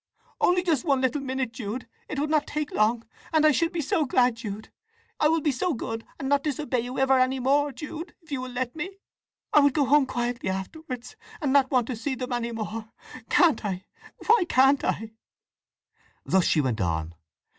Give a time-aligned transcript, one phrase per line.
[0.39, 1.87] Only just one little minute, Jude?
[2.09, 3.03] It would not take long!
[3.31, 4.71] And I should be so glad, Jude!
[5.19, 8.41] I will be so good, and not disobey you ever any more, Jude, if you
[8.41, 8.97] will let me?
[9.53, 12.89] I would go home quietly afterwards, and not want to see them any more!
[13.29, 13.85] Can't I?
[14.25, 15.11] Why can't I?"
[16.25, 17.13] Thus she went on.